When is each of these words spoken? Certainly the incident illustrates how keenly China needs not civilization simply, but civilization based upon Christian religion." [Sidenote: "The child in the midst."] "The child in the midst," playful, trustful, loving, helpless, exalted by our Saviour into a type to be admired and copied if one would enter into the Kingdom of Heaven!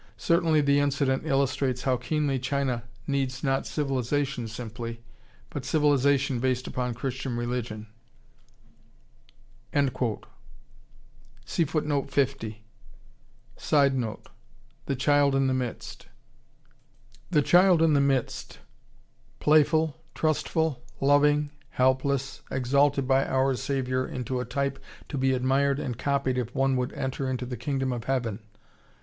Certainly 0.17 0.61
the 0.61 0.79
incident 0.79 1.27
illustrates 1.27 1.83
how 1.83 1.95
keenly 1.95 2.39
China 2.39 2.85
needs 3.05 3.43
not 3.43 3.67
civilization 3.67 4.47
simply, 4.47 5.03
but 5.51 5.63
civilization 5.63 6.39
based 6.39 6.65
upon 6.65 6.95
Christian 6.95 7.37
religion." 7.37 7.85
[Sidenote: 11.45 12.09
"The 14.87 14.95
child 14.97 15.35
in 15.35 15.45
the 15.45 15.53
midst."] 15.53 16.07
"The 17.29 17.41
child 17.43 17.81
in 17.83 17.93
the 17.93 18.01
midst," 18.01 18.57
playful, 19.39 19.97
trustful, 20.15 20.81
loving, 20.99 21.51
helpless, 21.69 22.41
exalted 22.49 23.07
by 23.07 23.23
our 23.27 23.53
Saviour 23.55 24.07
into 24.07 24.39
a 24.39 24.45
type 24.45 24.79
to 25.09 25.17
be 25.19 25.33
admired 25.33 25.77
and 25.77 25.95
copied 25.95 26.39
if 26.39 26.55
one 26.55 26.75
would 26.75 26.91
enter 26.93 27.29
into 27.29 27.45
the 27.45 27.55
Kingdom 27.55 27.93
of 27.93 28.05
Heaven! 28.05 28.39